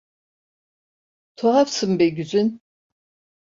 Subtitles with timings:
[1.37, 2.61] Tuhafsın be Güzin!